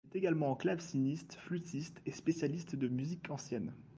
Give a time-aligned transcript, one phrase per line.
[0.03, 3.71] Il est également claveciniste, flûtiste et spécialiste de musique ancienne.